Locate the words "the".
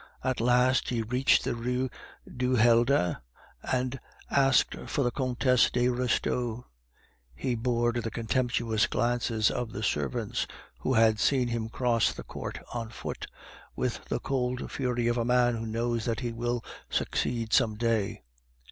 1.43-1.53, 5.03-5.11, 7.91-8.09, 9.73-9.83, 12.13-12.23, 14.05-14.19